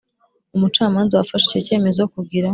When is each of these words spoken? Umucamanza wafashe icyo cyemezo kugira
Umucamanza 0.55 1.13
wafashe 1.19 1.45
icyo 1.49 1.61
cyemezo 1.67 2.01
kugira 2.13 2.49